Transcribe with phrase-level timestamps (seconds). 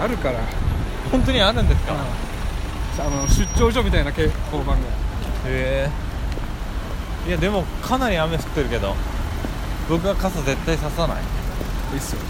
[0.00, 0.40] あるから。
[1.10, 1.94] 本当にあるんですか、
[2.98, 4.28] あの出張所みたいな交
[4.64, 4.74] 番が。
[5.46, 5.90] へえ。
[7.28, 8.94] いやでもかなり雨降ってるけど。
[9.88, 11.16] 僕は傘絶対ささない。
[11.92, 12.20] いいっすよ。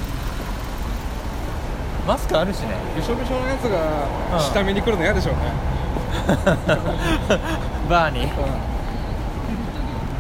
[2.07, 2.77] マスクあるしね。
[2.95, 3.71] びしょびしょのやつうん。
[3.73, 5.41] が下見に来るの嫌でしょうね、
[7.89, 8.25] バーに。
[8.25, 8.29] うん。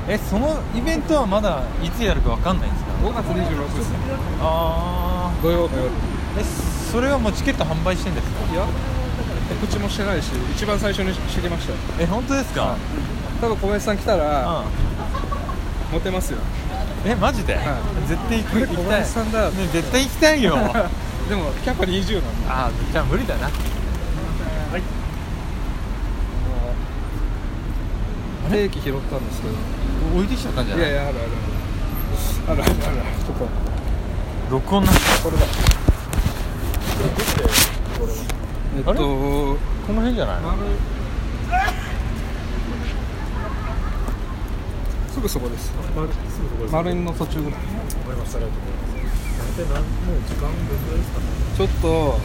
[0.08, 3.92] えそのイベントはまだいつやるかわかんないんですか？5月26です
[4.40, 5.88] あ土曜の夜。
[5.88, 6.42] あえ
[6.96, 8.50] それはもうチケット販売してんですか？
[8.50, 8.64] いや
[9.60, 11.72] 告知もしてないし一番最初に知りました。
[11.72, 12.74] よえ本当ですか、
[13.38, 14.64] 多分小林さん来たらうん。
[15.92, 16.38] モテますよ。
[17.04, 17.64] えマジで、はい。
[18.08, 18.92] 絶対行く行き小たい。
[18.92, 19.50] 林さんだ。
[19.50, 20.56] ね絶対行きたいよ。
[21.28, 22.48] でもキャパ20なんで。
[22.48, 23.44] あじゃあ無理だな。
[23.44, 23.50] は
[24.78, 24.82] い。
[28.50, 29.54] 定期拾ったんですけど。
[30.16, 30.90] 置いてきちゃったんじゃない？
[30.90, 31.18] いやいやある
[32.48, 32.52] ある。
[32.52, 32.72] あるあるある。
[33.22, 33.46] ちょっと。
[34.50, 34.92] 録音な
[35.22, 35.42] これだ
[38.76, 39.58] えっとこ
[39.92, 40.40] の辺じゃない？
[40.42, 40.58] 丸
[45.12, 45.72] すぐそこです。
[45.94, 47.60] 丸すぐそこです丸の途中ぐらい。
[51.56, 52.18] ちょっと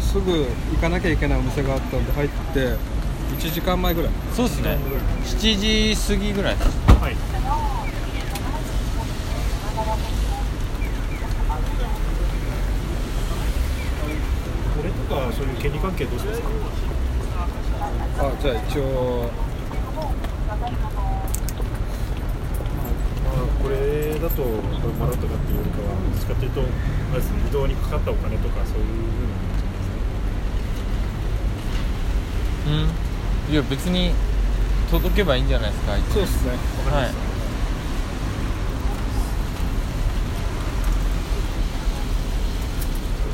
[0.00, 2.76] すぐ行かなきゃいけないお店があったんで入って
[3.38, 4.10] 1時間前ぐらい。
[4.34, 4.78] そうですね。
[5.24, 6.56] 7時過ぎぐらい。
[6.56, 7.16] はい
[15.26, 16.48] これとかそういう権利関係どうしますか？
[18.18, 19.30] あじゃあ一応
[23.24, 26.64] まあこれだとこれもらうとかっていうよりかはどっちかっていうとあ
[27.14, 28.84] れですね移動にかかったお金とかそういう
[32.66, 32.86] ふうなう
[33.50, 33.52] ん。
[33.52, 34.12] いや別に
[34.90, 36.50] 届けばいいんじゃないですかそうっすね。
[36.90, 37.10] はい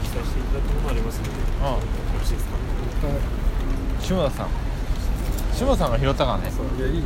[0.02, 1.78] 記載していただくものありますのでよあ
[2.18, 2.54] ろしいですか？
[3.08, 3.16] はい。
[4.02, 4.48] 下田さん。
[5.54, 6.50] 下田さんが拾ったからね。
[6.50, 7.04] そういやいいよ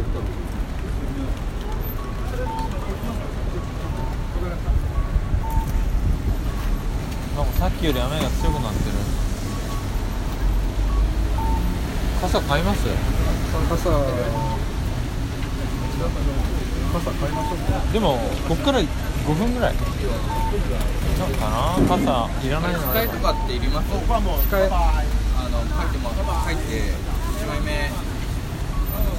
[7.36, 8.96] なんかさっきより雨が強くなってる。
[12.22, 12.88] 傘買います？
[13.68, 13.90] 傘
[16.96, 18.18] 傘買いましょうかでも
[18.48, 18.86] こっから5
[19.34, 19.74] 分ぐらい。
[19.74, 23.96] なんかな傘いらないの控えとかっていります控
[24.56, 26.20] えあの書いても書
[26.52, 26.92] いて
[27.40, 27.90] 1枚目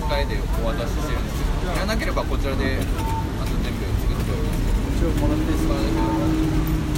[0.05, 1.97] 控えでお渡ししてるんですけどいらな。
[1.97, 4.61] ければこちらであと全部作っております
[4.97, 5.73] 一応もらっていいですか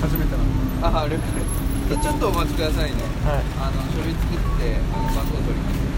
[0.08, 1.20] 初めてなんであ了解
[1.90, 3.02] でちょっとお待ちくださいね。
[3.26, 3.44] はい。
[3.58, 5.89] あの書類作ってあの番号取ります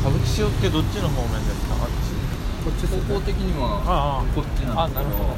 [0.00, 1.74] 歌舞伎町ってどっちの方面ですか？
[1.82, 2.14] あっち
[2.64, 4.26] こっち方向的にはああ。
[4.34, 5.02] こっちなんですけど。
[5.02, 5.36] あなるほど。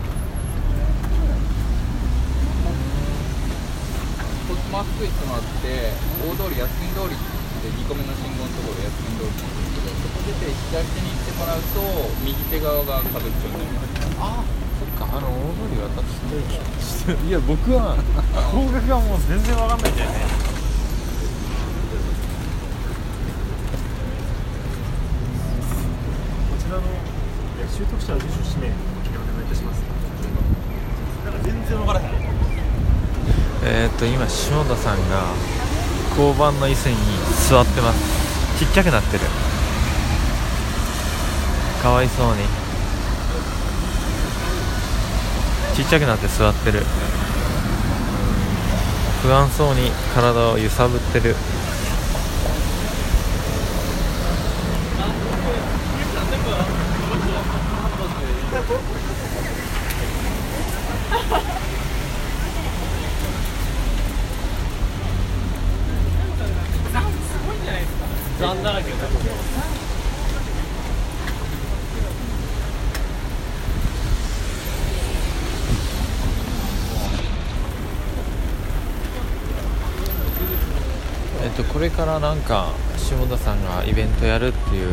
[4.50, 5.94] こっちまっすぐ行ってもらって
[6.26, 15.06] 大通り靖国通りって2個目の信号のところ靖国通りなんですけどそこ出て左手に行ってもらうと右手側が歌舞伎町になりますあそっか。
[15.06, 16.19] あの大通り渡し
[17.06, 17.15] て。
[17.27, 17.97] いや僕は
[18.53, 20.16] 方角がもう全然わかんないんだよね
[26.50, 26.82] こちらの
[27.60, 28.71] え習得者の住所氏名お
[29.01, 29.81] 記入お願いいたします
[31.25, 32.11] なんか全然わからへん
[33.65, 35.25] えー、っと今下田さんが
[36.11, 36.97] 交番の椅子に
[37.49, 38.59] 座ってます。
[38.59, 39.21] ちっちゃくなってる。
[41.83, 42.43] かわいそうに。
[45.75, 46.83] ちっちゃくなって座ってる。
[49.23, 51.35] 不安そうに体を揺さぶってる。
[68.43, 68.47] え
[81.48, 84.89] っとこれからなんか下田さんがイベントやるっていう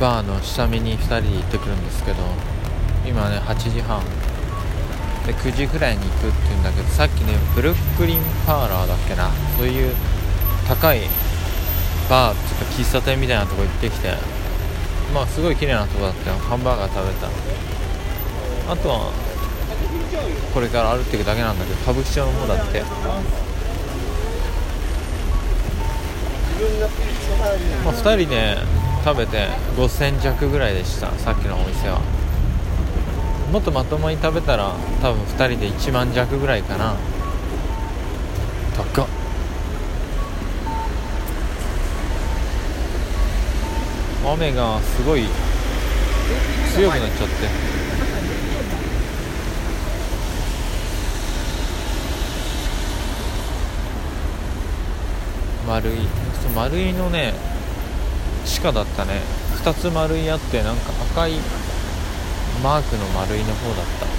[0.00, 2.16] バーの下見に2人で行ってくるんですけど
[3.06, 4.02] 今ね8時半。
[5.24, 9.30] で9時ぐらいに行くっていうんだけどさっきねブルックリンパーラーだっけな？
[9.56, 9.94] そういう
[10.68, 11.00] 高い
[12.08, 14.14] バーっていうか喫茶店みたいなとこ行ってきて
[15.14, 16.36] まあすごい綺麗なとこだったよ。
[16.38, 17.28] ハンバーガー食べた
[18.72, 19.12] あとは
[20.52, 22.82] これから歩いていくだけなんだけど歌舞伎町の方だって。
[27.84, 28.56] まあ、2人で
[29.04, 31.10] 食べて5000弱ぐらいでした。
[31.18, 32.00] さっきのお店は。
[33.52, 34.72] もっとまともに食べたら
[35.02, 36.94] 多分2人で1万弱ぐらいかな。
[38.76, 39.06] 高っ。
[44.26, 45.26] 雨がすごい
[46.74, 47.34] 強くなっちゃって。
[55.66, 55.98] 丸い
[56.42, 57.32] そ丸いのね
[58.44, 59.20] 地下だったね。
[59.62, 61.32] 2つ丸いあってなんか赤い
[62.62, 64.13] マークの丸いの方だった。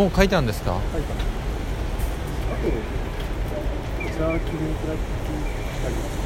[0.00, 0.70] もう書いてあるんですか？
[0.70, 5.36] はいかなあとジャーキークラッキー
[5.84, 6.20] あります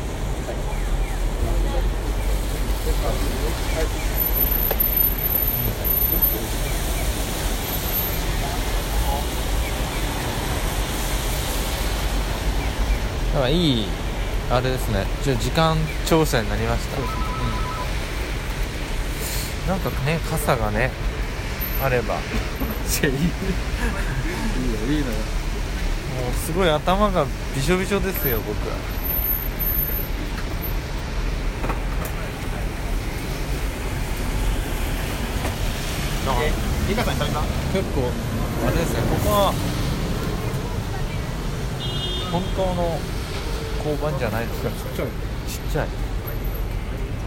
[13.33, 13.89] だからいい
[14.53, 15.05] あれですね。
[15.25, 17.07] じゃあ時間調整になりました、うん。
[19.67, 20.93] なんかね傘がね
[21.83, 22.15] あれば。
[22.15, 22.21] いい
[23.03, 23.11] よ
[24.89, 25.13] いいのよ。
[26.15, 28.77] もうすごい頭がびしょびしょですよ僕は。
[36.89, 37.41] リカさんに食べた？
[37.73, 38.11] 結構
[38.67, 39.55] あれですねここは
[42.31, 42.99] 本当の
[43.79, 44.69] 交番じゃないですか。
[44.71, 45.09] ちっちゃい。
[45.75, 45.89] ちゃい。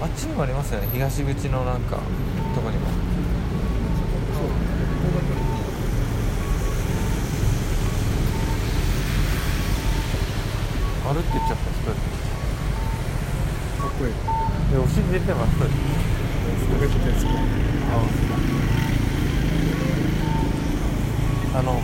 [0.01, 0.87] あっちにもありますよね。
[0.93, 1.97] 東口のなんか
[2.55, 2.87] とこにも
[11.07, 11.91] 歩ってっちゃった一人
[13.81, 14.13] かっこいい。
[14.71, 15.53] でお尻出てます
[21.55, 21.81] あの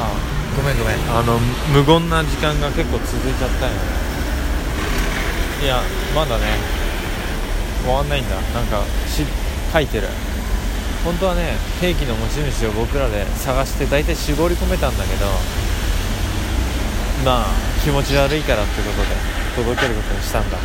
[0.00, 0.14] あ
[0.56, 1.36] ごめんごめんあの
[1.74, 3.78] 無言な時間が結構続いちゃったよね。
[5.64, 5.82] いや
[6.14, 6.44] まだね
[7.82, 8.36] 終わんないんだ。
[8.36, 9.26] なんかし
[9.72, 10.06] 書いてる。
[11.04, 15.26] 本当はねケーキの持ち主を僕らで探して大体絞り込めたんだけど
[17.24, 17.46] まあ
[17.82, 19.08] 気持ち悪いからってことで
[19.56, 20.56] 届けることにしたんだ。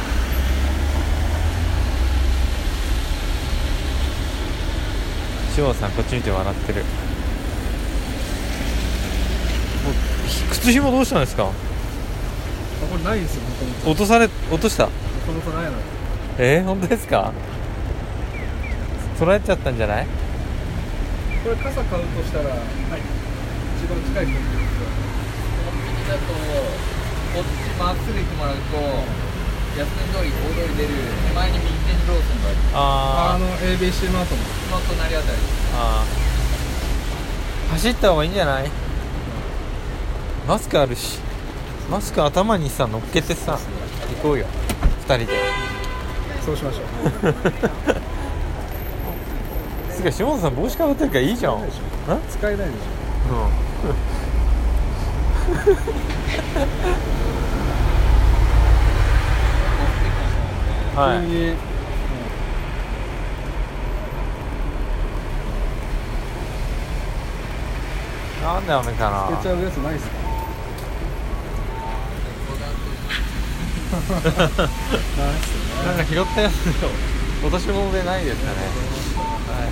[5.56, 6.84] 志保さんこっち見て笑ってる。
[10.64, 11.44] 靴紐どうしたんですか？
[11.44, 11.48] あ
[12.88, 13.44] これないんですよ
[13.84, 14.88] 落とされ落とした？
[16.40, 17.34] えー、本当ですか？
[19.20, 20.08] 取られちゃったんじゃない？
[21.44, 22.60] これ傘買うとしたら、はい、
[23.76, 24.40] 一番近いコンビ
[26.00, 28.64] ニだとこっちまっすぐ行ってもらうと
[29.76, 30.96] 安田通り大通り出る
[31.28, 32.56] 手前に右手にローソンがある。
[32.74, 34.42] ああの ABC マートの
[34.72, 35.38] その隣あたり。
[35.76, 37.72] あー。
[37.74, 38.72] 走った方がいいんじゃない？
[40.48, 41.20] マスクあるし。
[41.90, 43.60] マスク頭にさ乗っけてさ
[44.16, 44.46] 行こうよ。
[45.08, 45.34] 2人で。
[46.46, 47.34] そうしましょう。
[49.94, 51.56] つうか下本さん帽子かぶってるからいいじゃん。
[51.56, 51.62] うん
[52.30, 52.84] 使えないでしょ。
[60.96, 61.28] はい。
[61.28, 61.56] 急に
[68.44, 69.42] なんで雨かな。
[69.42, 70.23] ちゃうやつないっすか？
[75.86, 76.90] なんか拾ったやつの
[77.44, 78.58] 落とし物でないですかね。
[78.58, 79.70] はい。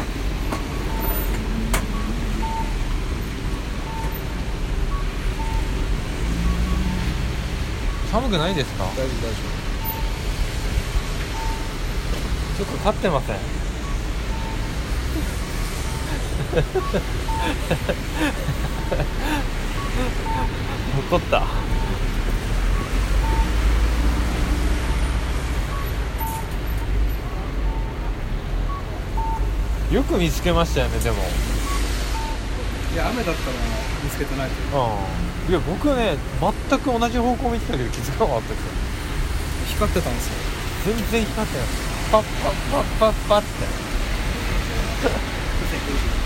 [8.11, 8.83] 寒くないですか？
[8.83, 9.01] 大丈夫大
[9.31, 9.37] 丈
[12.57, 13.37] ちょっと立ってません。
[21.09, 21.43] 怒った
[29.91, 31.17] よく見つけましたよねでも。
[32.91, 33.57] 夫いや雨だったら
[34.03, 34.81] 見つけてないとう。
[35.49, 35.51] ん。
[35.51, 38.71] いや僕ね全く同じ方向見てたけど気づかなかったですよ。
[39.75, 40.33] 光ってたんですよ。
[40.85, 41.67] 全然光ってない。
[42.11, 43.47] パッパッパッパッパッって。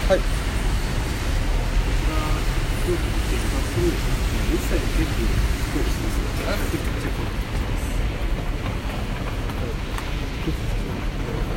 [0.09, 0.19] はい。
[0.19, 0.23] こ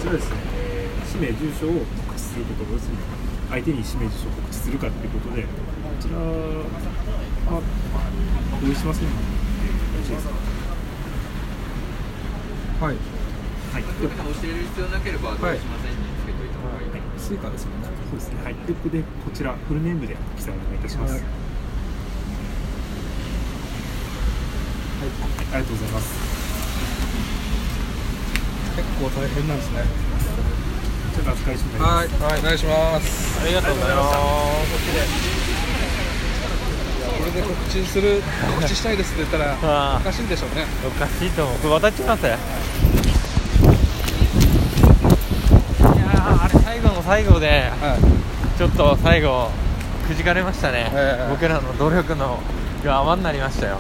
[0.01, 0.37] ちらですね
[1.09, 1.73] 氏名住所を
[2.05, 2.99] 告知すること要するに
[3.51, 5.49] 相手に氏名住所を告知するかということでこ
[6.01, 7.63] ちらは
[8.61, 10.35] 同意しませんのでよろしいですか
[12.85, 12.97] はい。
[13.73, 13.83] はい。
[13.83, 16.49] 教える必要なければどうしませんにつけとい。
[16.49, 16.87] た方がい。
[16.87, 18.45] いかもスイカですよねそうですね。
[18.45, 18.55] はい。
[18.55, 21.15] でここでこちらフルネームで記載お願いいたします。
[21.15, 21.23] はい。
[21.23, 21.31] はい、
[25.55, 26.39] ありがとうございます。
[28.77, 29.83] 結構大変なんですね
[31.19, 31.83] ちょっと扱いします。
[31.83, 32.09] はい。
[32.31, 32.41] はい。
[32.41, 32.59] お願い。
[32.59, 33.97] しますありがとうござい。
[33.97, 34.19] ます
[37.19, 38.23] これで告知する
[38.55, 38.97] 告知したい。
[38.97, 40.23] ですって言ったらおかしい。
[40.23, 41.31] んでしょうねおかしい。
[41.31, 42.09] と思うこれ渡っちゃい。
[42.09, 42.33] ますよい。
[42.33, 42.39] や
[46.45, 47.49] あれ最後の最後で
[47.81, 48.59] はい。
[48.59, 49.51] ちょっと最後
[50.07, 52.41] くじかれましたね、ええ僕らの努力の
[52.85, 53.79] が泡になりましたよ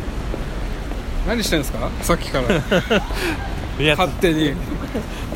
[1.27, 2.49] 何してんですかさっきから
[3.79, 4.55] 勝手に。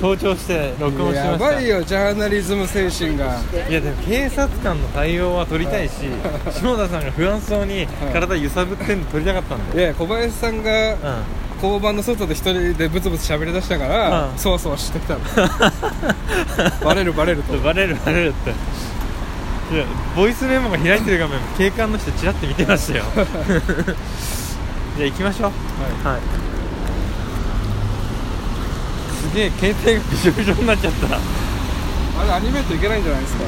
[0.00, 1.32] 盗聴して録音しました。
[1.32, 3.38] やばいよジャーナリズム精神が。
[3.68, 5.92] いやでも警察官の対応は取りたいし
[6.50, 9.80] 下田さんが不安そうに体揺さぶってんの撮りたかったんで。
[9.80, 10.96] いや小林さんがうん。
[11.62, 14.36] 交番の外で一人でブツブツ喋り出したから、うん。
[14.38, 15.20] そわそわしてきたの。
[16.84, 17.56] バレるバレると。
[17.58, 18.50] バレるバレるって。
[18.50, 19.84] いや
[20.16, 23.04] ボイスメモが開いてる画面警官の人チラッて見てましたよ。
[23.14, 25.50] じゃあ行きましょう。
[26.06, 26.20] はい、
[29.22, 31.06] すげえ携帯がびしょびしょになっちゃった。
[31.16, 33.44] あれアニメートいけないんじゃないですか？